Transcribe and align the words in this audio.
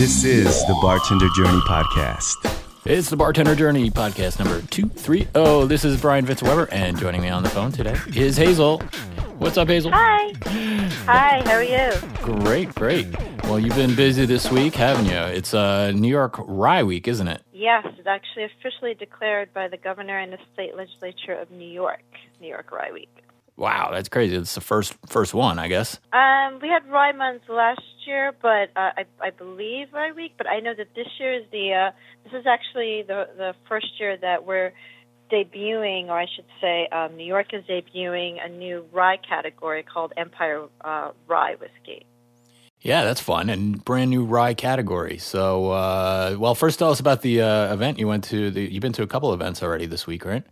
This 0.00 0.24
is 0.24 0.66
the 0.66 0.72
Bartender 0.80 1.28
Journey 1.36 1.60
Podcast. 1.68 2.50
It's 2.86 3.10
the 3.10 3.18
Bartender 3.18 3.54
Journey 3.54 3.90
podcast 3.90 4.38
number 4.38 4.66
230. 4.68 5.66
This 5.66 5.84
is 5.84 6.00
Brian 6.00 6.24
Fitzweber, 6.24 6.68
and 6.72 6.98
joining 6.98 7.20
me 7.20 7.28
on 7.28 7.42
the 7.42 7.50
phone 7.50 7.70
today 7.70 7.94
is 8.16 8.38
Hazel. 8.38 8.78
What's 9.36 9.58
up, 9.58 9.68
Hazel? 9.68 9.90
Hi. 9.92 10.32
Hi, 11.04 11.42
how 11.44 11.52
are 11.52 11.62
you? 11.62 11.92
Great, 12.22 12.74
great. 12.74 13.08
Well, 13.44 13.58
you've 13.58 13.76
been 13.76 13.94
busy 13.94 14.24
this 14.24 14.50
week, 14.50 14.74
haven't 14.74 15.04
you? 15.04 15.36
It's 15.36 15.52
uh, 15.52 15.90
New 15.90 16.08
York 16.08 16.36
Rye 16.38 16.82
Week, 16.82 17.06
isn't 17.06 17.28
it? 17.28 17.42
Yes, 17.52 17.86
it's 17.98 18.06
actually 18.06 18.44
officially 18.44 18.94
declared 18.94 19.52
by 19.52 19.68
the 19.68 19.76
governor 19.76 20.18
and 20.18 20.32
the 20.32 20.38
state 20.54 20.74
legislature 20.78 21.34
of 21.34 21.50
New 21.50 21.70
York, 21.70 22.00
New 22.40 22.48
York 22.48 22.72
Rye 22.72 22.90
Week. 22.90 23.14
Wow, 23.60 23.90
that's 23.92 24.08
crazy. 24.08 24.36
It's 24.36 24.54
the 24.54 24.62
first 24.62 24.94
first 25.06 25.34
one, 25.34 25.58
I 25.58 25.68
guess. 25.68 26.00
Um, 26.14 26.60
we 26.62 26.68
had 26.68 26.88
Rye 26.88 27.12
Month 27.12 27.42
last 27.46 27.82
year, 28.06 28.32
but 28.40 28.70
uh, 28.74 28.92
I, 28.96 29.04
I 29.20 29.28
believe 29.28 29.88
Rye 29.92 30.12
Week. 30.12 30.32
But 30.38 30.46
I 30.46 30.60
know 30.60 30.72
that 30.74 30.94
this 30.94 31.08
year 31.18 31.34
is 31.34 31.44
the 31.52 31.74
uh, 31.74 31.90
this 32.24 32.40
is 32.40 32.46
actually 32.46 33.02
the 33.02 33.28
the 33.36 33.54
first 33.68 34.00
year 34.00 34.16
that 34.16 34.46
we're 34.46 34.72
debuting, 35.30 36.06
or 36.06 36.18
I 36.18 36.24
should 36.34 36.46
say, 36.58 36.88
um, 36.90 37.18
New 37.18 37.26
York 37.26 37.52
is 37.52 37.62
debuting 37.64 38.42
a 38.42 38.48
new 38.48 38.86
rye 38.92 39.18
category 39.18 39.82
called 39.82 40.14
Empire 40.16 40.64
uh, 40.80 41.10
Rye 41.26 41.56
Whiskey. 41.60 42.06
Yeah, 42.80 43.04
that's 43.04 43.20
fun 43.20 43.50
and 43.50 43.84
brand 43.84 44.08
new 44.08 44.24
rye 44.24 44.54
category. 44.54 45.18
So, 45.18 45.70
uh, 45.72 46.34
well, 46.38 46.54
first 46.54 46.78
tell 46.78 46.92
us 46.92 46.98
about 46.98 47.20
the 47.20 47.42
uh, 47.42 47.74
event 47.74 47.98
you 47.98 48.08
went 48.08 48.24
to. 48.24 48.50
The, 48.50 48.62
you've 48.62 48.80
been 48.80 48.94
to 48.94 49.02
a 49.02 49.06
couple 49.06 49.34
events 49.34 49.62
already 49.62 49.84
this 49.84 50.06
week, 50.06 50.24
right? 50.24 50.44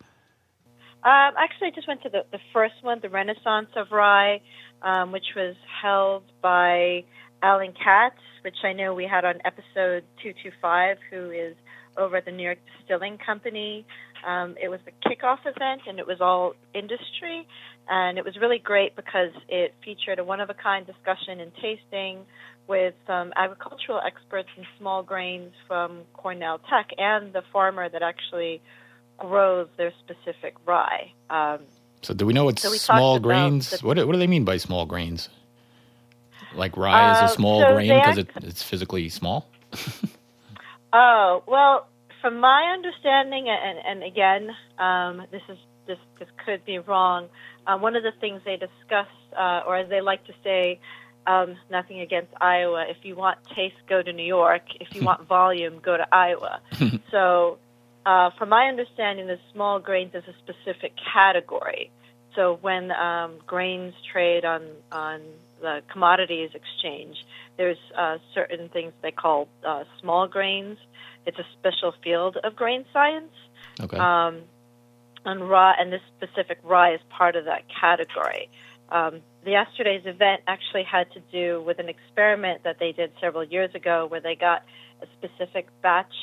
Um, 1.04 1.34
actually, 1.38 1.68
I 1.68 1.70
just 1.74 1.86
went 1.86 2.02
to 2.02 2.08
the, 2.08 2.24
the 2.32 2.40
first 2.52 2.74
one, 2.82 2.98
the 3.00 3.08
Renaissance 3.08 3.68
of 3.76 3.92
Rye, 3.92 4.40
um, 4.82 5.12
which 5.12 5.26
was 5.36 5.54
held 5.82 6.24
by 6.42 7.04
Allen 7.42 7.72
Katz, 7.72 8.16
which 8.42 8.56
I 8.64 8.72
know 8.72 8.94
we 8.94 9.04
had 9.04 9.24
on 9.24 9.34
episode 9.44 10.02
225, 10.22 10.96
who 11.10 11.30
is 11.30 11.54
over 11.96 12.16
at 12.16 12.24
the 12.24 12.32
New 12.32 12.42
York 12.42 12.58
Distilling 12.78 13.18
Company. 13.18 13.86
Um, 14.26 14.56
it 14.60 14.68
was 14.68 14.80
a 14.86 15.08
kickoff 15.08 15.40
event, 15.40 15.82
and 15.86 15.98
it 16.00 16.06
was 16.06 16.20
all 16.20 16.54
industry, 16.74 17.46
and 17.88 18.18
it 18.18 18.24
was 18.24 18.36
really 18.40 18.58
great 18.58 18.96
because 18.96 19.30
it 19.48 19.74
featured 19.84 20.18
a 20.18 20.24
one-of-a-kind 20.24 20.86
discussion 20.86 21.40
and 21.40 21.52
tasting 21.62 22.24
with 22.68 22.94
some 23.06 23.32
agricultural 23.36 24.00
experts 24.04 24.48
in 24.56 24.64
small 24.78 25.02
grains 25.02 25.52
from 25.66 26.02
Cornell 26.12 26.58
Tech 26.70 26.90
and 26.98 27.32
the 27.32 27.42
farmer 27.52 27.88
that 27.88 28.02
actually 28.02 28.60
grows 29.18 29.68
their 29.76 29.92
specific 30.04 30.54
rye. 30.66 31.12
Um, 31.30 31.60
So, 32.02 32.14
do 32.14 32.24
we 32.26 32.32
know 32.32 32.44
what 32.44 32.58
So 32.58 32.70
small 32.70 33.18
grains? 33.18 33.70
the- 33.70 33.86
what 33.86 33.96
do- 33.96 34.06
what 34.06 34.12
do 34.12 34.18
they 34.18 34.26
mean 34.28 34.44
by 34.44 34.56
small 34.56 34.86
grains? 34.86 35.28
Like 36.54 36.76
rye 36.76 37.02
is 37.10 37.20
Uh, 37.20 37.24
a 37.26 37.28
small 37.28 37.60
so 37.60 37.74
grain 37.74 37.88
because 37.88 38.18
it, 38.18 38.28
it's 38.42 38.62
physically 38.62 39.08
small. 39.08 39.46
Oh 40.92 41.42
well, 41.46 41.86
from 42.22 42.40
my 42.40 42.72
understanding, 42.72 43.48
and, 43.48 43.78
and 43.78 44.02
again, 44.02 44.56
um, 44.78 45.26
this 45.30 45.42
is 45.48 45.58
this 45.86 45.98
this 46.18 46.28
could 46.44 46.64
be 46.64 46.78
wrong. 46.78 47.28
Uh, 47.66 47.76
one 47.76 47.94
of 47.96 48.02
the 48.02 48.12
things 48.20 48.40
they 48.44 48.56
discuss, 48.56 49.08
uh, 49.38 49.60
or 49.66 49.76
as 49.76 49.88
they 49.90 50.00
like 50.00 50.24
to 50.24 50.32
say, 50.42 50.80
um, 51.26 51.56
nothing 51.70 52.00
against 52.00 52.32
Iowa. 52.40 52.86
If 52.88 53.04
you 53.04 53.16
want 53.16 53.38
taste, 53.54 53.76
go 53.88 54.00
to 54.02 54.12
New 54.12 54.24
York. 54.24 54.62
If 54.80 54.94
you 54.94 55.02
want 55.10 55.26
volume, 55.28 55.78
go 55.80 55.96
to 55.96 56.06
Iowa. 56.10 56.60
so, 57.10 57.58
uh, 58.08 58.30
from 58.38 58.48
my 58.48 58.68
understanding, 58.68 59.26
the 59.26 59.38
small 59.52 59.78
grains 59.80 60.14
is 60.14 60.24
a 60.26 60.34
specific 60.38 60.94
category. 61.12 61.90
So 62.34 62.58
when 62.62 62.90
um, 62.90 63.38
grains 63.46 63.92
trade 64.10 64.46
on 64.46 64.62
on 64.90 65.20
the 65.60 65.82
commodities 65.92 66.50
exchange, 66.54 67.16
there's 67.58 67.76
uh, 67.94 68.16
certain 68.34 68.70
things 68.70 68.94
they 69.02 69.10
call 69.10 69.48
uh, 69.66 69.84
small 70.00 70.26
grains. 70.26 70.78
It's 71.26 71.38
a 71.38 71.46
special 71.58 71.92
field 72.02 72.38
of 72.42 72.56
grain 72.56 72.86
science. 72.94 73.34
Okay. 73.78 73.98
Um, 73.98 74.40
and 75.26 75.46
raw, 75.50 75.74
and 75.78 75.92
this 75.92 76.00
specific 76.16 76.58
rye 76.64 76.94
is 76.94 77.00
part 77.10 77.36
of 77.36 77.44
that 77.44 77.64
category. 77.68 78.48
Um, 78.88 79.20
the 79.44 79.50
yesterday's 79.50 80.06
event 80.06 80.40
actually 80.46 80.84
had 80.84 81.12
to 81.12 81.20
do 81.30 81.60
with 81.60 81.78
an 81.78 81.90
experiment 81.90 82.62
that 82.64 82.78
they 82.78 82.92
did 82.92 83.12
several 83.20 83.44
years 83.44 83.74
ago, 83.74 84.06
where 84.06 84.22
they 84.22 84.34
got 84.34 84.62
a 85.02 85.06
specific 85.18 85.66
batch 85.82 86.14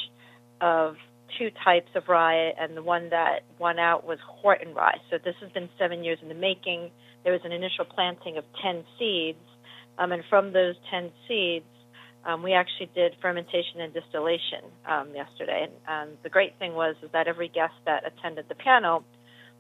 of 0.62 0.96
two 1.38 1.52
types 1.64 1.90
of 1.96 2.08
rye, 2.08 2.54
and 2.60 2.76
the 2.76 2.84
one 2.84 3.10
that 3.10 3.44
won 3.60 3.80
out 3.80 4.06
was 4.06 4.20
Horton 4.26 4.74
rye. 4.74 4.98
So 5.10 5.18
this 5.18 5.36
has 5.42 5.52
been 5.52 5.70
seven 5.78 6.04
years 6.04 6.20
in 6.22 6.30
the 6.30 6.36
making. 6.36 6.92
There 7.24 7.34
was 7.34 7.42
an 7.44 7.52
initial 7.52 7.86
planting 7.86 8.38
of 8.38 8.44
ten 8.62 8.84
seeds, 8.98 9.46
um, 9.98 10.12
and 10.12 10.24
from 10.30 10.54
those 10.54 10.76
ten 10.92 11.12
seeds, 11.28 11.66
um, 12.26 12.44
we 12.44 12.54
actually 12.54 12.90
did 12.96 13.16
fermentation 13.22 13.82
and 13.82 13.94
distillation 13.94 14.64
um, 14.86 15.14
yesterday. 15.14 15.68
And 15.88 16.10
um, 16.10 16.18
the 16.24 16.30
great 16.30 16.58
thing 16.60 16.74
was 16.74 16.96
is 17.04 17.12
that 17.12 17.28
every 17.28 17.48
guest 17.48 17.74
that 17.86 18.04
attended 18.06 18.46
the 18.50 18.56
panel, 18.56 19.04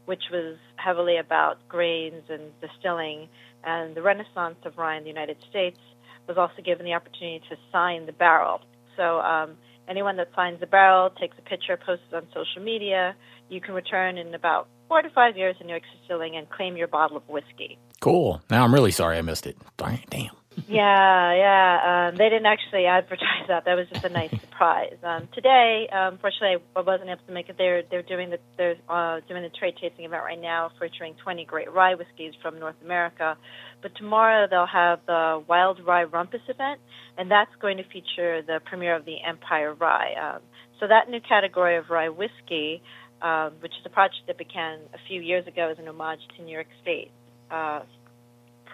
which 0.05 0.23
was 0.31 0.57
heavily 0.77 1.17
about 1.17 1.57
grains 1.67 2.23
and 2.29 2.51
distilling 2.61 3.27
and 3.63 3.95
the 3.95 4.01
renaissance 4.01 4.57
of 4.65 4.77
rye 4.77 4.97
in 4.97 5.03
the 5.03 5.09
United 5.09 5.37
States, 5.49 5.79
was 6.27 6.37
also 6.37 6.61
given 6.63 6.85
the 6.85 6.93
opportunity 6.93 7.41
to 7.49 7.55
sign 7.71 8.05
the 8.05 8.11
barrel. 8.11 8.61
So 8.97 9.19
um, 9.19 9.57
anyone 9.88 10.18
that 10.18 10.29
signs 10.35 10.59
the 10.59 10.68
barrel, 10.68 11.09
takes 11.09 11.38
a 11.38 11.41
picture, 11.41 11.78
posts 11.78 12.06
it 12.12 12.16
on 12.16 12.28
social 12.34 12.62
media, 12.63 13.16
you 13.50 13.62
can 13.62 13.73
return 13.73 14.18
in 14.18 14.34
about 14.34 14.68
four 14.88 15.01
to 15.01 15.09
five 15.09 15.38
years 15.38 15.56
in 15.59 15.68
New 15.68 15.73
York 15.73 15.84
Distilling 16.00 16.35
and 16.35 16.50
claim 16.50 16.78
your 16.78 16.88
bottle 16.88 17.18
of 17.18 17.28
whiskey. 17.28 17.78
cool. 18.01 18.41
Now 18.50 18.63
I'm 18.63 18.73
really 18.73 18.91
sorry 18.91 19.18
I 19.18 19.22
missed 19.22 19.47
it. 19.47 19.57
Damn. 19.78 20.31
Yeah, 20.67 21.33
yeah. 21.35 22.09
Um, 22.09 22.16
they 22.17 22.29
didn't 22.29 22.45
actually 22.45 22.85
advertise 22.85 23.47
that. 23.47 23.66
That 23.66 23.75
was 23.75 23.88
just 23.89 24.05
a 24.05 24.09
nice 24.09 24.31
surprise. 24.31 24.95
Um, 25.03 25.27
today, 25.33 25.88
um, 25.91 26.17
fortunately, 26.17 26.63
I 26.75 26.81
wasn't 26.81 27.09
able 27.09 27.21
to 27.27 27.31
make 27.33 27.49
it. 27.49 27.57
They're 27.57 27.83
they're 27.83 28.03
doing 28.03 28.29
the 28.29 28.39
they're 28.57 28.75
uh, 28.89 29.19
doing 29.27 29.43
the 29.43 29.49
trade 29.49 29.75
tasting 29.79 30.05
event 30.05 30.23
right 30.23 30.39
now, 30.39 30.71
featuring 30.79 31.16
20 31.23 31.45
great 31.45 31.71
rye 31.71 31.95
whiskeys 31.95 32.33
from 32.41 32.59
North 32.59 32.75
America. 32.83 33.38
But 33.81 33.95
tomorrow 33.95 34.47
they'll 34.49 34.66
have 34.66 34.99
the 35.05 35.43
Wild 35.47 35.85
Rye 35.85 36.05
Rumpus 36.05 36.41
event, 36.47 36.79
and 37.17 37.29
that's 37.29 37.53
going 37.61 37.77
to 37.77 37.83
feature 37.83 38.41
the 38.41 38.59
premiere 38.66 38.95
of 38.95 39.05
the 39.05 39.17
Empire 39.22 39.73
Rye. 39.73 40.13
Um, 40.13 40.41
so 40.79 40.87
that 40.87 41.09
new 41.09 41.22
category 41.22 41.77
of 41.77 41.89
rye 41.89 42.09
whiskey, 42.09 42.81
um, 43.22 43.53
which 43.59 43.73
is 43.79 43.85
a 43.85 43.89
project 43.89 44.27
that 44.27 44.37
began 44.37 44.79
a 44.93 44.97
few 45.07 45.22
years 45.22 45.47
ago 45.47 45.69
as 45.69 45.79
an 45.79 45.87
homage 45.87 46.22
to 46.37 46.43
New 46.43 46.51
York 46.53 46.67
State. 46.81 47.11
Uh, 47.51 47.81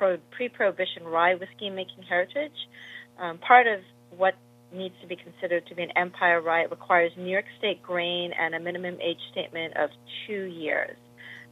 pro- 0.01 0.17
pre-prohibition 0.31 1.03
rye 1.03 1.35
whiskey 1.35 1.69
making 1.69 2.01
heritage. 2.09 2.57
Um, 3.19 3.37
part 3.37 3.67
of 3.67 3.81
what 4.17 4.33
needs 4.73 4.95
to 5.01 5.07
be 5.07 5.15
considered 5.15 5.67
to 5.67 5.75
be 5.75 5.83
an 5.83 5.91
empire 5.95 6.41
rye 6.41 6.63
requires 6.63 7.11
New 7.15 7.29
York 7.29 7.45
State 7.59 7.83
grain 7.83 8.31
and 8.33 8.55
a 8.55 8.59
minimum 8.59 8.97
age 8.99 9.19
statement 9.31 9.77
of 9.77 9.91
two 10.25 10.45
years. 10.45 10.97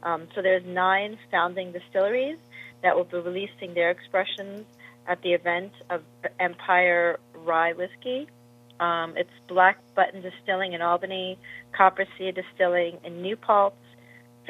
Um, 0.02 0.26
so 0.34 0.42
there's 0.42 0.64
nine 0.66 1.16
founding 1.30 1.70
distilleries 1.70 2.38
that 2.82 2.96
will 2.96 3.04
be 3.04 3.18
releasing 3.18 3.74
their 3.74 3.90
expressions 3.90 4.64
at 5.06 5.22
the 5.22 5.32
event 5.34 5.72
of 5.88 6.02
Empire 6.40 7.20
Rye 7.34 7.74
Whiskey. 7.74 8.26
Um, 8.80 9.14
it's 9.16 9.30
Black 9.46 9.78
Button 9.94 10.22
Distilling 10.22 10.72
in 10.72 10.82
Albany, 10.82 11.38
Copper 11.76 12.06
Sea 12.18 12.32
Distilling 12.32 12.98
in 13.04 13.22
New 13.22 13.36
Paltz, 13.36 13.76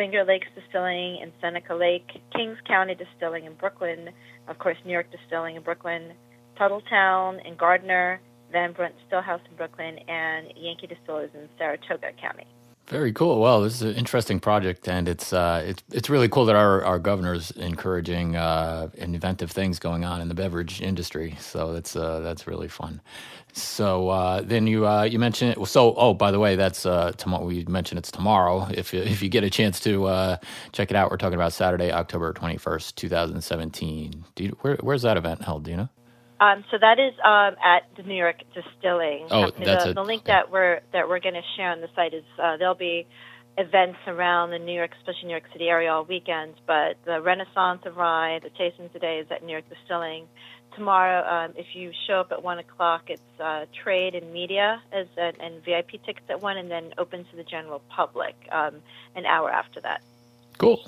Finger 0.00 0.24
Lakes 0.24 0.48
Distilling 0.54 1.18
in 1.20 1.30
Seneca 1.42 1.74
Lake, 1.74 2.08
Kings 2.34 2.56
County 2.66 2.94
Distilling 2.94 3.44
in 3.44 3.52
Brooklyn, 3.52 4.08
of 4.48 4.58
course, 4.58 4.78
New 4.86 4.92
York 4.92 5.08
Distilling 5.12 5.56
in 5.56 5.62
Brooklyn, 5.62 6.14
Tuthilltown 6.58 7.46
in 7.46 7.54
Gardiner, 7.54 8.18
Van 8.50 8.72
Brunt 8.72 8.94
Stillhouse 9.06 9.42
in 9.50 9.56
Brooklyn, 9.58 9.98
and 10.08 10.54
Yankee 10.56 10.86
Distillers 10.86 11.28
in 11.34 11.50
Saratoga 11.58 12.12
County. 12.18 12.46
Very 12.90 13.12
cool. 13.12 13.40
Well, 13.40 13.60
this 13.60 13.74
is 13.74 13.82
an 13.82 13.94
interesting 13.94 14.40
project, 14.40 14.88
and 14.88 15.06
it's 15.06 15.32
uh, 15.32 15.62
it's 15.64 15.80
it's 15.92 16.10
really 16.10 16.28
cool 16.28 16.44
that 16.46 16.56
our 16.56 16.84
our 16.84 16.98
governor's 16.98 17.52
encouraging 17.52 18.34
uh, 18.34 18.90
inventive 18.94 19.52
things 19.52 19.78
going 19.78 20.04
on 20.04 20.20
in 20.20 20.26
the 20.26 20.34
beverage 20.34 20.82
industry. 20.82 21.36
So 21.38 21.72
that's 21.72 21.94
uh, 21.94 22.18
that's 22.18 22.48
really 22.48 22.66
fun. 22.66 23.00
So 23.52 24.08
uh, 24.08 24.41
then 24.41 24.66
you 24.66 24.88
uh, 24.88 25.04
you 25.04 25.20
mentioned 25.20 25.54
it. 25.56 25.66
So 25.68 25.94
oh, 25.94 26.15
by 26.15 26.32
the 26.32 26.41
way, 26.41 26.56
that's 26.56 26.84
uh, 26.84 27.12
tomorrow. 27.12 27.44
We 27.44 27.65
mentioned 27.66 28.00
it's 28.00 28.10
tomorrow. 28.10 28.66
If 28.72 28.92
you, 28.92 29.00
if 29.03 29.22
you 29.22 29.28
get 29.28 29.44
a 29.44 29.50
chance 29.50 29.78
to 29.80 30.38
check 30.72 30.91
it 30.91 30.97
out, 30.97 31.12
we're 31.12 31.16
talking 31.16 31.36
about 31.36 31.53
Saturday, 31.53 31.92
October 31.92 32.32
twenty 32.32 32.56
first, 32.56 32.97
two 32.97 33.09
thousand 33.09 33.41
seventeen. 33.42 34.24
Where, 34.62 34.78
where's 34.80 35.03
that 35.03 35.16
event 35.16 35.42
held? 35.42 35.62
Do 35.62 35.70
you 35.70 35.76
know? 35.76 35.88
Um, 36.41 36.65
so 36.71 36.78
that 36.81 36.98
is 36.98 37.13
um, 37.22 37.54
at 37.63 37.84
the 37.97 38.03
New 38.03 38.15
York 38.15 38.42
Distilling. 38.54 39.27
Oh, 39.31 39.45
Company. 39.45 39.66
that's 39.66 39.84
the, 39.84 39.91
it. 39.91 39.95
the 39.95 40.03
link 40.03 40.25
that 40.25 40.51
we're 40.51 40.81
that 40.92 41.07
we're 41.07 41.21
going 41.21 41.34
to 41.34 41.42
share 41.57 41.71
on 41.71 41.83
the 41.83 41.89
site 41.95 42.15
is 42.15 42.25
uh, 42.42 42.57
there'll 42.57 42.75
be 42.75 43.07
events 43.59 43.98
around 44.07 44.51
the 44.51 44.59
New 44.59 44.72
York, 44.72 44.92
especially 44.98 45.27
New 45.28 45.33
York 45.33 45.48
City 45.53 45.69
area 45.69 45.92
all 45.92 46.04
weekend. 46.04 46.54
But 46.66 46.97
the 47.04 47.21
Renaissance 47.21 47.83
of 47.84 47.98
Rye, 47.98 48.41
the 48.42 48.48
tasting 48.51 48.89
today 48.89 49.19
is 49.19 49.31
at 49.31 49.45
New 49.45 49.53
York 49.53 49.69
Distilling. 49.69 50.27
Tomorrow, 50.75 51.27
um, 51.28 51.53
if 51.57 51.75
you 51.75 51.92
show 52.07 52.21
up 52.21 52.33
at 52.33 52.42
one 52.42 52.59
o'clock, 52.59 53.10
it's 53.10 53.41
uh, 53.41 53.66
trade 53.83 54.15
and 54.15 54.33
media 54.33 54.81
as 54.92 55.09
an, 55.19 55.34
and 55.41 55.63
VIP 55.63 56.03
tickets 56.07 56.27
at 56.31 56.41
one, 56.41 56.57
and 56.57 56.71
then 56.71 56.95
open 56.97 57.27
to 57.31 57.37
the 57.37 57.45
general 57.45 57.83
public 57.91 58.34
um, 58.51 58.77
an 59.15 59.27
hour 59.27 59.51
after 59.51 59.81
that. 59.81 60.03
Cool. 60.57 60.83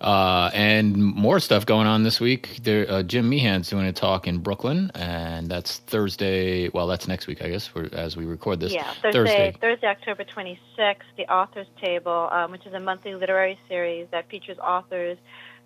Uh, 0.00 0.50
and 0.52 0.96
more 0.96 1.40
stuff 1.40 1.64
going 1.64 1.86
on 1.86 2.02
this 2.02 2.20
week. 2.20 2.58
There, 2.62 2.90
uh, 2.90 3.02
Jim 3.02 3.30
Meehan's 3.30 3.70
doing 3.70 3.86
a 3.86 3.92
talk 3.92 4.26
in 4.26 4.38
Brooklyn, 4.38 4.90
and 4.94 5.48
that's 5.48 5.78
Thursday. 5.78 6.68
Well, 6.68 6.86
that's 6.86 7.08
next 7.08 7.26
week, 7.26 7.42
I 7.42 7.48
guess, 7.48 7.70
as 7.92 8.16
we 8.16 8.26
record 8.26 8.60
this. 8.60 8.72
Yeah, 8.72 8.92
Thursday, 9.02 9.12
Thursday, 9.12 9.56
Thursday 9.60 9.86
October 9.86 10.24
26th, 10.24 10.96
the 11.16 11.24
Authors 11.32 11.68
Table, 11.82 12.28
um, 12.32 12.50
which 12.50 12.66
is 12.66 12.74
a 12.74 12.80
monthly 12.80 13.14
literary 13.14 13.58
series 13.68 14.06
that 14.10 14.28
features 14.28 14.58
authors 14.58 15.16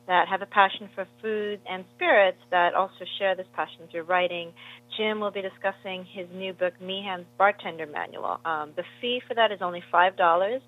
that 0.09 0.27
have 0.27 0.41
a 0.41 0.47
passion 0.47 0.89
for 0.95 1.07
food 1.21 1.61
and 1.69 1.85
spirits 1.95 2.39
that 2.51 2.75
also 2.75 3.05
share 3.19 3.37
this 3.37 3.47
passion 3.53 3.87
through 3.91 4.03
writing. 4.03 4.53
Jim 4.97 5.21
will 5.21 5.31
be 5.31 5.43
discussing 5.43 6.05
his 6.05 6.27
new 6.35 6.55
book, 6.55 6.73
Meehan's 6.81 7.27
Bartender 7.37 7.87
Manual. 7.87 8.41
Um, 8.45 8.73
the 8.75 8.85
fee 9.01 9.21
for 9.29 9.35
that 9.35 9.53
is 9.53 9.61
only 9.61 9.85
$5, 9.93 10.61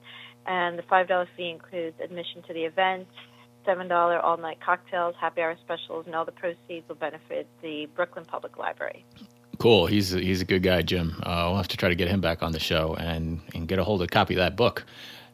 and 0.47 0.79
the 0.79 0.83
$5 0.83 1.27
fee 1.37 1.49
includes 1.49 1.97
admission 2.05 2.43
to 2.49 2.53
the 2.53 2.65
event, 2.65 3.09
$7 3.67 4.25
all 4.25 4.37
night 4.37 4.59
cocktails, 4.65 5.15
happy 5.21 5.41
hour 5.41 5.57
specials, 5.61 6.07
and 6.07 6.15
all 6.15 6.25
the 6.25 6.33
proceeds 6.33 6.89
will 6.89 6.97
benefit 6.97 7.47
the 7.63 7.87
Brooklyn 7.95 8.25
Public 8.25 8.59
Library. 8.59 9.05
Cool. 9.59 9.87
He's 9.87 10.15
a, 10.15 10.21
he's 10.21 10.41
a 10.41 10.45
good 10.45 10.63
guy, 10.63 10.83
Jim. 10.83 11.21
Uh, 11.23 11.45
we'll 11.49 11.57
have 11.57 11.69
to 11.69 11.77
try 11.77 11.89
to 11.89 11.95
get 11.95 12.09
him 12.09 12.21
back 12.21 12.43
on 12.43 12.53
the 12.53 12.61
show 12.61 12.95
and, 12.95 13.41
and 13.55 13.69
get 13.69 13.79
a 13.79 13.85
hold 13.85 14.01
of 14.01 14.07
a 14.07 14.09
copy 14.09 14.35
of 14.35 14.39
that 14.39 14.57
book. 14.57 14.85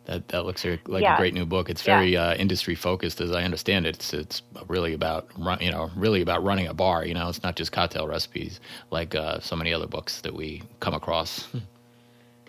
That 0.07 0.29
that 0.29 0.45
looks 0.45 0.65
like 0.65 1.03
yeah. 1.03 1.15
a 1.15 1.19
great 1.19 1.35
new 1.35 1.45
book. 1.45 1.69
It's 1.69 1.83
very 1.83 2.13
yeah. 2.13 2.29
uh, 2.29 2.35
industry 2.35 2.77
focused, 2.77 3.21
as 3.21 3.33
I 3.33 3.43
understand 3.43 3.87
it. 3.87 3.97
It's 3.97 4.15
it's 4.15 4.43
really 4.69 4.95
about 4.95 5.29
run, 5.37 5.59
you 5.61 5.73
know 5.73 5.91
really 5.97 6.21
about 6.21 6.45
running 6.45 6.69
a 6.69 6.75
bar. 6.75 7.05
You 7.05 7.15
know, 7.15 7.29
it's 7.29 7.43
not 7.43 7.57
just 7.57 7.73
cocktail 7.73 8.07
recipes 8.07 8.61
like 8.93 9.17
uh, 9.17 9.41
so 9.41 9.57
many 9.57 9.73
other 9.73 9.89
books 9.89 10.21
that 10.21 10.33
we 10.33 10.63
come 10.79 10.95
across. 10.95 11.49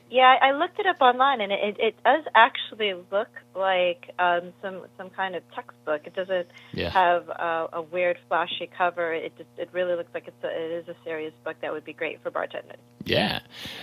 Yeah, 0.09 0.35
I 0.41 0.51
looked 0.51 0.79
it 0.79 0.85
up 0.85 1.01
online, 1.01 1.41
and 1.41 1.51
it, 1.51 1.77
it 1.79 1.95
does 2.03 2.23
actually 2.33 2.93
look 3.11 3.27
like 3.55 4.11
um, 4.19 4.53
some 4.61 4.85
some 4.97 5.09
kind 5.09 5.35
of 5.35 5.43
textbook. 5.53 6.07
It 6.07 6.15
doesn't 6.15 6.47
yeah. 6.71 6.89
have 6.89 7.27
a, 7.27 7.67
a, 7.73 7.81
weird, 7.81 8.17
flashy 8.29 8.69
cover. 8.77 9.13
It 9.13 9.37
just, 9.37 9.49
it 9.57 9.69
really 9.73 9.95
looks 9.95 10.13
like 10.13 10.27
it's 10.27 10.43
a, 10.43 10.47
it 10.47 10.71
is 10.71 10.87
a 10.87 10.95
serious 11.03 11.33
book 11.43 11.57
that 11.61 11.73
would 11.73 11.83
be 11.83 11.91
great 11.91 12.23
for 12.23 12.31
bartenders. 12.31 12.77
Yeah, 13.03 13.39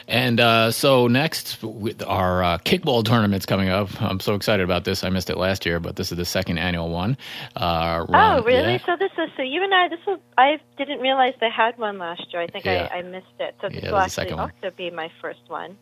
and 0.09 0.41
uh, 0.41 0.71
so 0.71 1.09
next, 1.09 1.63
with 1.63 2.03
our 2.03 2.43
uh, 2.43 2.59
kickball 2.59 3.05
tournament's 3.05 3.45
coming 3.45 3.69
up. 3.69 4.01
I'm 4.01 4.21
so 4.21 4.35
excited 4.35 4.63
about 4.65 4.85
this. 4.85 5.05
I 5.05 5.11
missed 5.11 5.29
it 5.29 5.37
last 5.37 5.67
year, 5.67 5.79
but 5.79 5.97
this 5.97 6.11
is 6.11 6.17
the 6.17 6.25
second 6.25 6.57
annual 6.57 6.89
one. 6.89 7.19
Uh, 7.55 8.07
oh, 8.09 8.43
really? 8.45 8.73
Yeah. 8.73 8.87
So 8.87 8.97
this 8.99 9.13
is 9.19 9.31
so 9.37 9.43
you 9.43 9.63
and 9.63 9.75
I. 9.75 9.89
This 9.89 10.01
was 10.07 10.21
I 10.39 10.59
didn't 10.79 11.01
realize 11.01 11.35
they 11.41 11.51
had 11.51 11.77
one 11.77 11.99
last 11.99 12.33
year. 12.33 12.41
I 12.41 12.47
think 12.47 12.65
yeah. 12.65 12.89
I, 12.91 12.99
I 12.99 13.03
missed 13.03 13.27
it. 13.41 13.57
So 13.61 13.69
this 13.69 13.83
will 13.83 13.99
actually 13.99 14.31
also 14.31 14.71
be 14.75 14.91
my 14.91 15.11
first 15.21 15.41
one. 15.49 15.77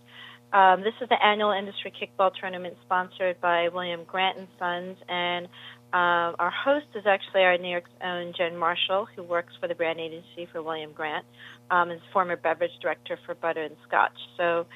Um, 0.53 0.83
this 0.83 0.93
is 1.01 1.09
the 1.09 1.23
annual 1.25 1.51
industry 1.53 1.91
kickball 1.91 2.31
tournament 2.39 2.77
sponsored 2.85 3.41
by 3.41 3.69
William 3.69 4.05
Grant 4.05 4.37
and 4.37 4.49
Sons, 4.59 4.99
and 5.09 5.47
uh, 5.95 6.37
our 6.39 6.51
host 6.51 6.87
is 6.95 7.07
actually 7.07 7.43
our 7.43 7.57
New 7.57 7.71
York's 7.71 7.91
own 8.03 8.35
Jen 8.37 8.59
Marshall, 8.59 9.07
who 9.17 9.23
works 9.23 9.55
for 9.59 9.67
the 9.67 9.75
brand 9.75 9.99
agency 9.99 10.47
for 10.53 10.63
William 10.63 10.93
Grant, 10.93 11.25
um, 11.71 11.91
is 11.91 12.01
former 12.13 12.37
beverage 12.37 12.73
director 12.83 13.19
for 13.25 13.35
Butter 13.35 13.63
and 13.63 13.77
Scotch. 13.89 14.19
So 14.37 14.67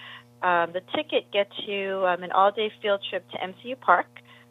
um, 0.43 0.73
the 0.73 0.81
ticket 0.95 1.31
gets 1.31 1.53
you 1.67 2.07
um, 2.07 2.23
an 2.23 2.33
all-day 2.33 2.73
field 2.81 3.01
trip 3.11 3.29
to 3.33 3.37
MCU 3.37 3.79
Park, 3.79 4.07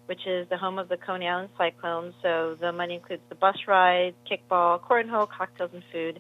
which 0.06 0.27
is 0.27 0.48
the 0.50 0.57
home 0.57 0.77
of 0.77 0.89
the 0.89 0.98
Coney 0.98 1.27
Island 1.27 1.50
Cyclones. 1.57 2.13
So 2.22 2.56
the 2.60 2.72
money 2.72 2.95
includes 2.95 3.24
the 3.30 3.36
bus 3.36 3.57
ride, 3.68 4.13
kickball, 4.30 4.80
cornhole, 4.80 5.27
cocktails, 5.27 5.72
and 5.74 5.83
food. 5.92 6.19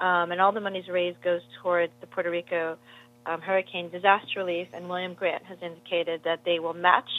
Um, 0.00 0.30
and 0.32 0.40
all 0.40 0.52
the 0.52 0.60
money's 0.60 0.88
raised 0.88 1.22
goes 1.22 1.40
towards 1.60 1.92
the 2.00 2.06
Puerto 2.06 2.30
Rico 2.30 2.78
um, 3.26 3.40
hurricane 3.40 3.90
disaster 3.90 4.40
relief, 4.40 4.68
and 4.72 4.88
William 4.88 5.14
Grant 5.14 5.44
has 5.44 5.58
indicated 5.62 6.22
that 6.24 6.40
they 6.44 6.58
will 6.58 6.74
match 6.74 7.10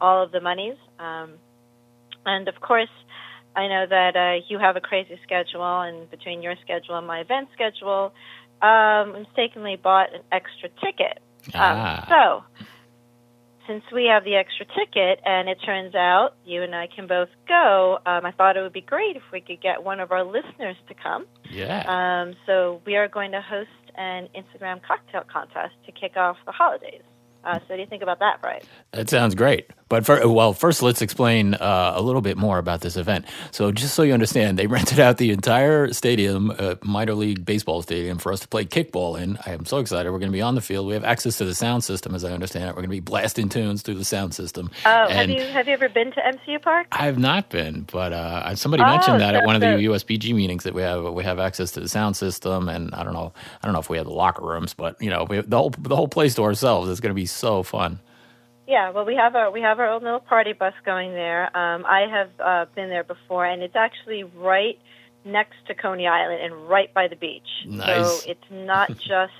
all 0.00 0.22
of 0.22 0.32
the 0.32 0.40
monies. 0.40 0.76
Um, 0.98 1.34
and 2.24 2.48
of 2.48 2.60
course, 2.60 2.90
I 3.54 3.68
know 3.68 3.86
that 3.88 4.16
uh, 4.16 4.44
you 4.48 4.58
have 4.58 4.76
a 4.76 4.80
crazy 4.80 5.18
schedule, 5.22 5.80
and 5.80 6.10
between 6.10 6.42
your 6.42 6.54
schedule 6.62 6.96
and 6.96 7.06
my 7.06 7.20
event 7.20 7.48
schedule, 7.54 8.12
um, 8.60 9.12
mistakenly 9.12 9.76
bought 9.76 10.14
an 10.14 10.22
extra 10.30 10.68
ticket. 10.84 11.18
Um, 11.54 11.60
ah. 11.62 12.06
so, 12.08 12.66
since 13.66 13.82
we 13.92 14.06
have 14.06 14.24
the 14.24 14.36
extra 14.36 14.66
ticket, 14.66 15.20
and 15.24 15.48
it 15.48 15.58
turns 15.64 15.94
out 15.94 16.34
you 16.44 16.62
and 16.62 16.74
I 16.74 16.88
can 16.94 17.06
both 17.06 17.28
go, 17.48 17.98
um, 18.06 18.24
I 18.24 18.32
thought 18.32 18.56
it 18.56 18.62
would 18.62 18.72
be 18.72 18.80
great 18.80 19.16
if 19.16 19.22
we 19.32 19.40
could 19.40 19.60
get 19.60 19.82
one 19.82 20.00
of 20.00 20.12
our 20.12 20.24
listeners 20.24 20.76
to 20.88 20.94
come. 20.94 21.26
Yeah. 21.50 21.84
Um, 21.86 22.36
so 22.46 22.80
we 22.86 22.96
are 22.96 23.08
going 23.08 23.32
to 23.32 23.40
host 23.40 23.70
an 23.96 24.28
Instagram 24.34 24.80
cocktail 24.86 25.22
contest 25.30 25.74
to 25.86 25.92
kick 25.92 26.16
off 26.16 26.36
the 26.46 26.52
holidays. 26.52 27.02
Uh, 27.46 27.60
so, 27.60 27.64
what 27.68 27.76
do 27.76 27.80
you 27.80 27.86
think 27.86 28.02
about 28.02 28.18
that, 28.18 28.42
Brian? 28.42 28.62
That 28.90 29.08
sounds 29.08 29.36
great. 29.36 29.70
But 29.88 30.04
for, 30.04 30.28
well, 30.28 30.52
first 30.52 30.82
let's 30.82 31.00
explain 31.00 31.54
uh, 31.54 31.92
a 31.94 32.02
little 32.02 32.20
bit 32.20 32.36
more 32.36 32.58
about 32.58 32.80
this 32.80 32.96
event. 32.96 33.24
So 33.52 33.70
just 33.70 33.94
so 33.94 34.02
you 34.02 34.14
understand, 34.14 34.58
they 34.58 34.66
rented 34.66 34.98
out 34.98 35.18
the 35.18 35.30
entire 35.30 35.92
stadium, 35.92 36.52
uh, 36.58 36.74
minor 36.82 37.14
league 37.14 37.44
baseball 37.44 37.82
stadium, 37.82 38.18
for 38.18 38.32
us 38.32 38.40
to 38.40 38.48
play 38.48 38.64
kickball 38.64 39.20
in. 39.20 39.38
I 39.46 39.52
am 39.52 39.64
so 39.64 39.78
excited. 39.78 40.10
We're 40.10 40.18
going 40.18 40.32
to 40.32 40.36
be 40.36 40.42
on 40.42 40.56
the 40.56 40.60
field. 40.60 40.88
We 40.88 40.94
have 40.94 41.04
access 41.04 41.38
to 41.38 41.44
the 41.44 41.54
sound 41.54 41.84
system, 41.84 42.16
as 42.16 42.24
I 42.24 42.32
understand 42.32 42.64
it. 42.64 42.68
We're 42.70 42.82
going 42.82 42.84
to 42.84 42.88
be 42.88 43.00
blasting 43.00 43.48
tunes 43.48 43.82
through 43.82 43.94
the 43.94 44.04
sound 44.04 44.34
system. 44.34 44.72
And 44.84 45.12
have 45.12 45.30
you 45.30 45.46
have 45.46 45.68
you 45.68 45.74
ever 45.74 45.88
been 45.88 46.10
to 46.12 46.20
MCU 46.20 46.60
Park? 46.60 46.88
I 46.90 47.04
have 47.04 47.18
not 47.18 47.50
been, 47.50 47.86
but 47.92 48.12
uh, 48.12 48.56
somebody 48.56 48.82
oh, 48.82 48.86
mentioned 48.86 49.20
that 49.20 49.36
at 49.36 49.46
one 49.46 49.54
of 49.54 49.60
the 49.60 49.66
USBG 49.66 50.34
meetings 50.34 50.64
that 50.64 50.74
we 50.74 50.82
have 50.82 51.04
we 51.12 51.22
have 51.22 51.38
access 51.38 51.70
to 51.72 51.80
the 51.80 51.88
sound 51.88 52.16
system, 52.16 52.68
and 52.68 52.92
I 52.92 53.04
don't 53.04 53.14
know 53.14 53.32
I 53.62 53.66
don't 53.66 53.72
know 53.72 53.80
if 53.80 53.88
we 53.88 53.98
have 53.98 54.06
the 54.06 54.12
locker 54.12 54.44
rooms, 54.44 54.74
but 54.74 55.00
you 55.00 55.10
know 55.10 55.24
we, 55.24 55.40
the 55.42 55.56
whole 55.56 55.70
the 55.70 55.94
whole 55.94 56.08
place 56.08 56.34
to 56.34 56.42
ourselves. 56.42 56.90
It's 56.90 57.00
going 57.00 57.10
to 57.10 57.14
be 57.14 57.26
so 57.36 57.62
fun. 57.62 58.00
Yeah, 58.66 58.90
well, 58.90 59.04
we 59.04 59.14
have 59.14 59.36
our 59.36 59.50
we 59.50 59.60
have 59.60 59.78
our 59.78 59.88
own 59.88 60.02
little 60.02 60.20
party 60.20 60.52
bus 60.52 60.74
going 60.84 61.12
there. 61.12 61.56
Um, 61.56 61.86
I 61.86 62.06
have 62.10 62.30
uh, 62.40 62.64
been 62.74 62.88
there 62.88 63.04
before, 63.04 63.46
and 63.46 63.62
it's 63.62 63.76
actually 63.76 64.24
right 64.24 64.78
next 65.24 65.56
to 65.68 65.74
Coney 65.74 66.06
Island 66.06 66.42
and 66.42 66.68
right 66.68 66.92
by 66.92 67.06
the 67.06 67.16
beach. 67.16 67.46
Nice. 67.64 68.22
So 68.22 68.30
it's 68.30 68.50
not 68.50 68.88
just 68.98 69.32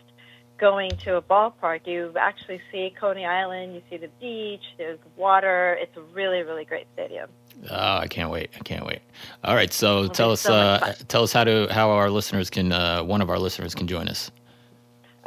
going 0.59 0.91
to 1.05 1.17
a 1.17 1.23
ballpark. 1.23 1.87
You 1.87 2.13
actually 2.19 2.61
see 2.71 2.95
Coney 2.99 3.27
Island. 3.27 3.75
You 3.75 3.83
see 3.91 3.97
the 3.97 4.11
beach. 4.21 4.63
There's 4.79 4.99
water. 5.17 5.77
It's 5.81 5.97
a 5.97 6.03
really 6.15 6.43
really 6.43 6.65
great 6.65 6.87
stadium. 6.93 7.29
Oh, 7.69 7.97
I 7.97 8.07
can't 8.07 8.31
wait! 8.31 8.51
I 8.55 8.61
can't 8.61 8.87
wait. 8.87 9.01
All 9.43 9.55
right, 9.57 9.73
so 9.73 10.05
It'll 10.05 10.15
tell 10.15 10.31
us 10.31 10.43
so 10.43 10.55
uh, 10.55 10.93
tell 11.09 11.25
us 11.25 11.33
how 11.33 11.43
to 11.43 11.67
how 11.71 11.91
our 11.91 12.11
listeners 12.11 12.49
can 12.49 12.71
uh, 12.71 13.03
one 13.03 13.23
of 13.23 13.31
our 13.31 13.41
listeners 13.41 13.75
can 13.75 13.89
join 13.89 14.09
us. 14.09 14.31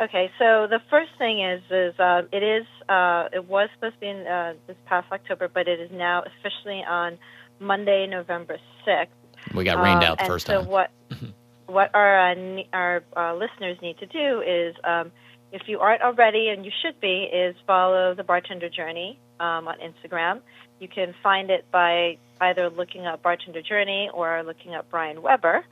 Okay, 0.01 0.31
so 0.39 0.65
the 0.67 0.79
first 0.89 1.11
thing 1.17 1.41
is 1.41 1.61
is 1.69 1.99
uh, 1.99 2.21
it 2.31 2.41
is 2.41 2.65
uh, 2.87 3.27
it 3.33 3.45
was 3.45 3.67
supposed 3.75 3.95
to 3.95 3.99
be 3.99 4.07
in 4.07 4.25
uh, 4.25 4.53
this 4.65 4.77
past 4.85 5.11
October, 5.11 5.49
but 5.53 5.67
it 5.67 5.79
is 5.79 5.91
now 5.91 6.23
officially 6.23 6.83
on 6.87 7.17
Monday, 7.59 8.07
November 8.07 8.57
sixth. 8.85 9.13
We 9.53 9.65
got 9.65 9.83
rained 9.83 10.03
um, 10.03 10.11
out 10.11 10.19
the 10.19 10.25
first 10.25 10.47
so 10.47 10.61
time. 10.61 10.67
what 10.67 10.91
what 11.65 11.93
our 11.93 12.31
uh, 12.31 12.61
our 12.71 13.03
uh, 13.15 13.35
listeners 13.35 13.77
need 13.81 13.97
to 13.97 14.05
do 14.05 14.41
is, 14.41 14.73
um, 14.85 15.11
if 15.51 15.63
you 15.67 15.79
aren't 15.79 16.01
already, 16.01 16.47
and 16.47 16.63
you 16.63 16.71
should 16.81 16.99
be, 17.01 17.23
is 17.23 17.55
follow 17.67 18.15
the 18.15 18.23
Bartender 18.23 18.69
Journey 18.69 19.19
um, 19.41 19.67
on 19.67 19.75
Instagram. 19.79 20.39
You 20.79 20.87
can 20.87 21.13
find 21.21 21.49
it 21.49 21.65
by 21.71 22.17
either 22.39 22.69
looking 22.69 23.05
up 23.05 23.21
Bartender 23.21 23.61
Journey 23.61 24.09
or 24.13 24.43
looking 24.43 24.75
up 24.75 24.89
Brian 24.89 25.21
Weber 25.21 25.65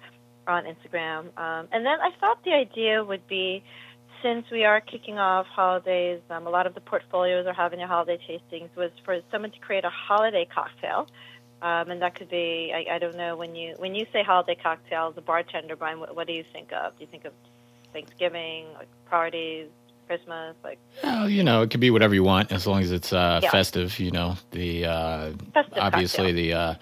on 0.48 0.66
Instagram. 0.66 1.38
Um, 1.38 1.68
and 1.72 1.86
then 1.86 2.00
I 2.02 2.10
thought 2.20 2.44
the 2.44 2.54
idea 2.54 3.04
would 3.04 3.25
be 3.28 3.63
since 4.22 4.50
we 4.52 4.64
are 4.66 4.82
kicking 4.82 5.18
off 5.18 5.48
holidays, 5.48 6.22
um, 6.30 6.48
a 6.48 6.50
lot 6.50 6.68
of 6.68 6.74
the 6.74 6.82
portfolios 6.82 7.46
are 7.46 7.54
having 7.54 7.80
their 7.80 7.88
holiday 7.88 8.18
tastings, 8.28 8.70
was 8.76 8.92
for 9.04 9.20
someone 9.32 9.52
to 9.52 9.60
create 9.60 9.86
a 9.86 9.90
holiday 9.90 10.46
cocktail. 10.46 11.08
Um, 11.62 11.90
and 11.90 12.02
that 12.04 12.16
could 12.16 12.30
be, 12.30 12.72
I, 12.74 12.96
I, 12.96 13.00
don't 13.00 13.16
know, 13.16 13.36
when 13.36 13.56
you 13.56 13.74
when 13.80 13.96
you 13.96 14.06
say 14.14 14.22
holiday 14.22 14.56
cocktail, 14.56 15.12
the 15.12 15.22
bartender, 15.22 15.76
Brian, 15.76 16.00
what, 16.00 16.16
what 16.16 16.28
do 16.28 16.34
you 16.34 16.46
think 16.54 16.72
of? 16.72 16.96
Do 16.98 17.02
you 17.04 17.08
think 17.08 17.26
of 17.26 17.34
Thanksgiving, 17.94 18.68
like 18.76 18.88
parties, 19.10 19.68
Christmas, 20.06 20.56
like? 20.64 20.78
Well, 21.04 21.28
you 21.28 21.44
know, 21.44 21.64
it 21.64 21.72
could 21.72 21.80
be 21.80 21.90
whatever 21.90 22.14
you 22.14 22.24
want 22.24 22.52
as 22.52 22.68
long 22.68 22.84
as 22.84 22.92
it's 22.92 23.12
uh, 23.12 23.40
yeah. 23.42 23.50
festive. 23.50 24.00
You 24.00 24.12
know, 24.12 24.38
the 24.52 24.86
uh, 24.86 25.32
festive 25.52 25.78
obviously 25.78 26.26
cocktail. 26.26 26.36
the 26.36 26.54
uh, 26.54 26.76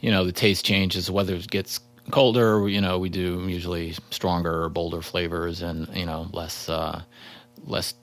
you 0.00 0.12
know 0.12 0.24
the 0.24 0.32
taste 0.32 0.64
changes, 0.64 1.06
the 1.06 1.12
weather 1.12 1.36
gets 1.38 1.80
colder, 2.10 2.68
you 2.68 2.80
know, 2.80 2.98
we 2.98 3.08
do 3.08 3.46
usually 3.48 3.94
stronger, 4.10 4.68
bolder 4.68 5.02
flavors, 5.02 5.62
and 5.62 5.88
you 5.94 6.06
know, 6.06 6.28
less 6.32 6.68
uh, 6.68 7.02
less 7.64 7.94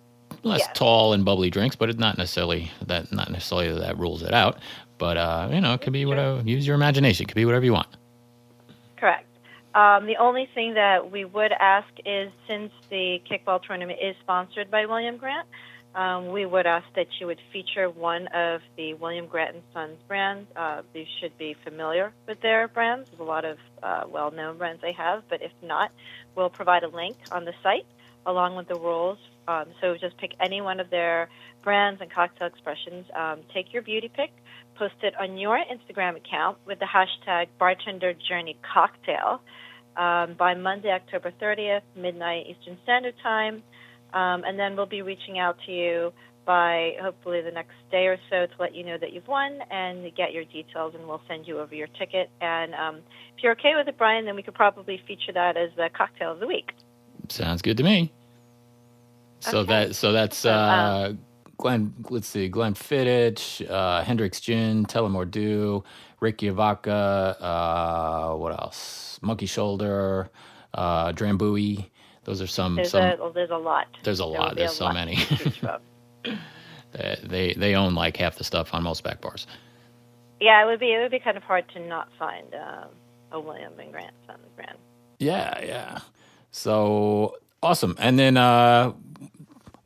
less 0.43 0.61
yeah. 0.61 0.73
tall 0.73 1.13
and 1.13 1.25
bubbly 1.25 1.49
drinks. 1.49 1.75
But 1.75 1.89
it's 1.89 1.99
not 1.99 2.17
necessarily 2.17 2.71
that 2.85 3.11
not 3.11 3.31
necessarily 3.31 3.79
that 3.79 3.97
rules 3.97 4.21
it 4.21 4.33
out. 4.33 4.59
But 4.97 5.17
uh, 5.17 5.49
you 5.51 5.61
know, 5.61 5.73
it 5.73 5.81
could 5.81 5.93
be 5.93 6.05
whatever. 6.05 6.41
Use 6.45 6.65
your 6.65 6.75
imagination. 6.75 7.23
It 7.23 7.27
could 7.27 7.35
be 7.35 7.45
whatever 7.45 7.65
you 7.65 7.73
want. 7.73 7.87
Correct. 8.97 9.25
Um, 9.75 10.07
the 10.07 10.17
only 10.17 10.49
thing 10.55 10.73
that 10.73 11.11
we 11.11 11.23
would 11.23 11.51
ask 11.51 11.87
is, 12.03 12.31
since 12.47 12.71
the 12.89 13.21
kickball 13.29 13.61
tournament 13.61 13.99
is 14.01 14.15
sponsored 14.21 14.71
by 14.71 14.87
William 14.87 15.17
Grant, 15.17 15.47
um, 15.97 16.27
we 16.27 16.45
would 16.45 16.67
ask 16.67 16.85
that 16.95 17.07
you 17.19 17.25
would 17.25 17.39
feature 17.51 17.89
one 17.89 18.27
of 18.27 18.61
the 18.77 18.93
William 18.93 19.25
Grant 19.25 19.55
Sons 19.73 19.97
brands. 20.07 20.47
Uh, 20.55 20.83
you 20.93 21.05
should 21.19 21.35
be 21.39 21.55
familiar 21.63 22.13
with 22.27 22.39
their 22.41 22.67
brands. 22.67 23.09
There's 23.09 23.19
a 23.19 23.23
lot 23.23 23.45
of 23.45 23.57
uh, 23.81 24.03
well-known 24.07 24.59
brands 24.59 24.79
they 24.83 24.91
have, 24.91 25.23
but 25.27 25.41
if 25.41 25.51
not, 25.63 25.91
we'll 26.35 26.51
provide 26.51 26.83
a 26.83 26.87
link 26.87 27.17
on 27.31 27.45
the 27.45 27.53
site 27.63 27.87
along 28.27 28.55
with 28.55 28.67
the 28.67 28.75
rules. 28.75 29.17
Um, 29.47 29.65
so 29.81 29.97
just 29.97 30.15
pick 30.17 30.35
any 30.39 30.61
one 30.61 30.79
of 30.79 30.91
their 30.91 31.29
brands 31.63 31.99
and 31.99 32.11
cocktail 32.11 32.47
expressions. 32.47 33.07
Um, 33.15 33.39
take 33.51 33.73
your 33.73 33.81
beauty 33.81 34.11
pick, 34.13 34.29
post 34.75 34.95
it 35.01 35.15
on 35.19 35.39
your 35.39 35.57
Instagram 35.57 36.15
account 36.15 36.59
with 36.67 36.77
the 36.77 36.85
hashtag 36.85 37.47
BartenderJourneyCocktail 37.59 39.39
um, 39.97 40.35
by 40.35 40.53
Monday, 40.53 40.91
October 40.91 41.33
30th, 41.41 41.81
midnight 41.95 42.45
Eastern 42.47 42.77
Standard 42.83 43.15
Time. 43.23 43.63
Um, 44.17 44.43
and 44.45 44.59
then 44.59 44.75
we'll 44.77 44.87
be 44.87 45.03
reaching 45.03 45.39
out 45.39 45.57
to 45.67 45.71
you 45.73 46.13
by 46.45 46.93
hopefully 47.01 47.41
the 47.41 47.51
next 47.51 47.75
day 47.91 48.07
or 48.07 48.17
so 48.29 48.47
to 48.47 48.53
let 48.59 48.75
you 48.75 48.85
know 48.85 48.97
that 49.01 49.13
you've 49.13 49.27
won 49.27 49.59
and 49.71 50.03
get 50.15 50.33
your 50.33 50.45
details, 50.45 50.93
and 50.95 51.07
we'll 51.07 51.21
send 51.27 51.47
you 51.47 51.59
over 51.59 51.75
your 51.75 51.89
ticket. 51.99 52.29
And 52.41 52.73
um, 52.75 52.95
if 53.37 53.43
you're 53.43 53.53
okay 53.53 53.73
with 53.77 53.87
it, 53.89 53.97
Brian, 53.97 54.25
then 54.25 54.35
we 54.35 54.43
could 54.43 54.55
probably 54.55 54.99
feature 55.07 55.33
that 55.33 55.57
as 55.57 55.69
the 55.77 55.89
cocktail 55.97 56.33
of 56.33 56.39
the 56.41 56.47
week. 56.47 56.71
Sounds 57.29 57.61
good 57.61 57.77
to 57.77 57.83
me. 57.83 58.13
So 59.41 59.63
Okay. 59.63 59.65
that 59.65 59.95
so 59.95 60.11
that's 60.13 60.45
uh, 60.45 61.13
Glenn. 61.57 61.95
Let's 62.09 62.27
see, 62.27 62.49
Glenfiddich, 62.51 63.69
uh, 63.69 64.03
Hendrick's 64.03 64.41
Gin, 64.41 64.85
Tullamore 64.85 65.29
Dew, 65.31 65.83
Ricky. 66.21 66.49
Uh, 66.49 68.33
what 68.35 68.53
else? 68.53 69.19
Monkey 69.21 69.47
Shoulder, 69.47 70.29
uh, 70.73 71.13
Drambuie. 71.13 71.89
Those 72.27 72.43
are 72.43 72.47
some. 72.47 72.77
There's 72.77 72.91
some 72.91 73.15
a 73.19 73.31
there's 73.33 73.51
a 73.51 73.57
lot. 73.57 73.87
there's 74.03 74.21
a 74.21 74.25
There 74.31 74.41
lot. 74.41 74.57
There's 74.57 74.73
a 74.73 74.75
so 74.75 74.85
lot 74.85 74.91
many. 74.91 75.17
to 75.17 75.27
choose 75.29 75.57
from. 75.57 75.81
They 77.23 77.53
they 77.57 77.75
own 77.75 77.95
like 77.95 78.17
half 78.17 78.37
the 78.37 78.43
stuff 78.45 78.73
on 78.73 78.83
most 78.83 79.03
back 79.03 79.21
bars. 79.21 79.47
yeah, 80.41 80.63
it 80.63 80.67
would 80.67 80.79
be 80.79 80.93
it 80.93 80.99
would 80.99 81.11
be 81.11 81.19
kind 81.19 81.37
of 81.37 81.43
hard 81.43 81.65
to 81.69 81.79
not 81.79 82.09
find 82.19 82.53
um, 82.55 82.89
a 83.31 83.39
William 83.39 83.79
and 83.79 83.91
Grant 83.91 84.15
Sons 84.27 84.47
brand. 84.55 84.77
Yeah, 85.19 85.59
yeah. 85.65 85.99
So 86.51 87.35
awesome. 87.63 87.95
And 87.99 88.19
then, 88.19 88.37
uh, 88.37 88.93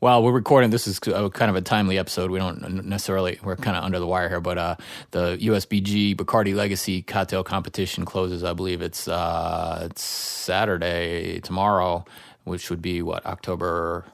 while 0.00 0.22
we're 0.22 0.32
recording, 0.32 0.70
this 0.70 0.86
is 0.86 1.00
uh, 1.08 1.28
kind 1.30 1.50
of 1.50 1.56
a 1.56 1.62
timely 1.62 1.98
episode. 1.98 2.30
We 2.30 2.38
don't 2.38 2.86
necessarily, 2.86 3.38
we're 3.42 3.56
kind 3.56 3.76
of 3.76 3.84
under 3.84 3.98
the 3.98 4.06
wire 4.06 4.28
here, 4.28 4.40
but 4.40 4.58
uh, 4.58 4.76
the 5.12 5.38
USBG 5.38 6.16
Bacardi 6.16 6.54
Legacy 6.54 7.02
Cocktail 7.02 7.44
Competition 7.44 8.04
closes, 8.04 8.44
I 8.44 8.52
believe 8.52 8.82
it's, 8.82 9.08
uh, 9.08 9.88
it's 9.90 10.02
Saturday, 10.02 11.40
tomorrow, 11.40 12.04
which 12.44 12.70
would 12.70 12.82
be 12.82 13.02
what, 13.02 13.24
October 13.26 14.04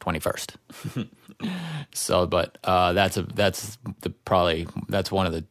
21st. 0.00 1.08
so, 1.94 2.26
but 2.26 2.58
uh, 2.64 2.92
that's 2.92 3.16
a, 3.16 3.22
that's 3.22 3.78
the 4.00 4.10
probably, 4.10 4.66
that's 4.88 5.10
one 5.10 5.26
of 5.26 5.32
the 5.32 5.44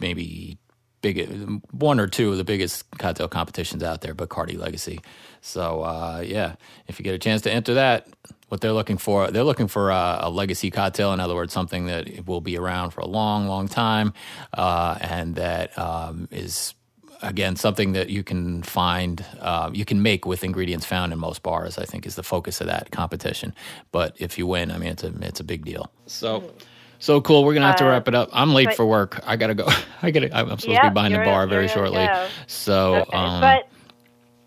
maybe 0.00 0.58
big 1.00 1.60
one 1.70 2.00
or 2.00 2.06
two 2.06 2.32
of 2.32 2.38
the 2.38 2.44
biggest 2.44 2.90
cocktail 2.98 3.28
competitions 3.28 3.82
out 3.82 4.00
there, 4.00 4.14
Bacardi 4.14 4.58
Legacy. 4.58 5.00
So 5.40 5.82
uh, 5.82 6.22
yeah, 6.24 6.56
if 6.86 6.98
you 6.98 7.04
get 7.04 7.14
a 7.14 7.18
chance 7.18 7.42
to 7.42 7.52
enter 7.52 7.74
that, 7.74 8.08
what 8.48 8.60
they're 8.60 8.72
looking 8.72 8.96
for, 8.96 9.30
they're 9.30 9.44
looking 9.44 9.68
for 9.68 9.90
a, 9.90 10.20
a 10.22 10.30
legacy 10.30 10.70
cocktail. 10.70 11.12
In 11.12 11.20
other 11.20 11.34
words, 11.34 11.52
something 11.52 11.86
that 11.86 12.26
will 12.26 12.40
be 12.40 12.56
around 12.56 12.90
for 12.90 13.00
a 13.00 13.06
long, 13.06 13.46
long 13.46 13.68
time, 13.68 14.14
uh, 14.54 14.96
and 15.00 15.36
that 15.36 15.78
um, 15.78 16.28
is 16.30 16.74
again 17.22 17.56
something 17.56 17.92
that 17.92 18.10
you 18.10 18.22
can 18.22 18.62
find 18.62 19.24
uh, 19.40 19.70
you 19.72 19.84
can 19.84 20.02
make 20.02 20.24
with 20.26 20.44
ingredients 20.44 20.86
found 20.86 21.12
in 21.12 21.18
most 21.18 21.42
bars 21.42 21.76
i 21.78 21.84
think 21.84 22.06
is 22.06 22.14
the 22.14 22.22
focus 22.22 22.60
of 22.60 22.66
that 22.66 22.90
competition. 22.90 23.52
But 23.92 24.16
if 24.18 24.38
you 24.38 24.46
win 24.46 24.70
i 24.70 24.78
mean 24.78 24.90
it's 24.90 25.04
a 25.04 25.12
it's 25.22 25.40
a 25.40 25.44
big 25.44 25.64
deal. 25.64 25.90
So 26.06 26.52
so 27.00 27.20
cool. 27.20 27.44
We're 27.44 27.54
gonna 27.54 27.66
have 27.68 27.76
to 27.76 27.86
Uh, 27.86 27.90
wrap 27.90 28.08
it 28.08 28.14
up. 28.14 28.28
I'm 28.32 28.52
late 28.54 28.66
but- 28.68 28.76
for 28.76 28.84
work. 28.86 29.20
I 29.26 29.36
gotta 29.36 29.54
go. 29.54 29.66
I 30.02 30.10
gotta 30.10 30.36
i'm 30.36 30.46
supposed 30.58 30.80
to 30.80 30.88
be 30.88 30.94
behind 30.94 31.14
the 31.14 31.18
bar 31.18 31.46
very 31.46 31.48
you're 31.48 31.58
ready 31.60 31.68
to 31.68 31.74
shortly. 31.74 32.06
go. 32.06 32.28
so 32.48 32.94
Okay, 32.96 33.16
um, 33.16 33.40
but 33.40 33.68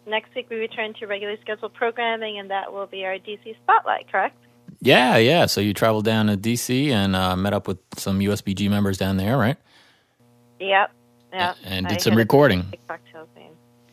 next 0.05 0.35
week 0.35 0.47
we 0.49 0.57
return 0.57 0.93
to 0.99 1.05
regularly 1.07 1.39
scheduled 1.41 1.73
programming, 1.73 2.39
and 2.39 2.49
that 2.51 2.71
will 2.73 2.87
be 2.87 3.05
our 3.05 3.13
DC 3.19 3.55
spotlight. 3.63 4.11
Correct? 4.11 4.35
yeah 4.83 5.15
yeah. 5.17 5.45
So 5.45 5.61
you 5.61 5.73
traveled 5.73 6.05
down 6.05 6.27
to 6.27 6.35
dc 6.37 6.89
and 6.89 7.15
uh, 7.15 7.35
met 7.35 7.53
up 7.53 7.67
with 7.67 7.77
some 7.97 8.19
usbg 8.19 8.69
members 8.69 8.97
down 8.97 9.15
there 9.17 9.37
right? 9.37 9.57
Yep. 10.59 10.91
Yep. 11.33 11.57
and 11.65 11.87
I 11.87 11.89
did 11.91 12.01
some 12.01 12.15
recording. 12.15 12.65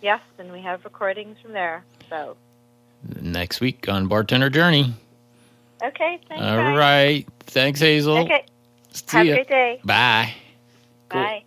Yes, 0.01 0.21
and 0.39 0.53
we 0.53 0.61
have 0.61 0.85
recordings 0.85 1.39
from 1.41 1.53
there. 1.53 1.85
So 2.09 2.37
next 3.21 3.61
week 3.61 3.89
on 3.89 4.09
bartender 4.09 4.51
journey 4.51 4.93
okay. 5.83 6.19
Thanks. 6.29 6.43
all 6.45 6.77
right 6.77 7.27
thanks 7.43 7.81
hazel 7.81 8.19
Okay. 8.19 8.45
See 8.93 9.17
Have 9.17 9.27
ya. 9.27 9.33
a 9.33 9.37
great 9.37 9.49
day. 9.49 9.81
bye 9.85 10.35
Cool. 11.09 11.23
Bye. 11.23 11.45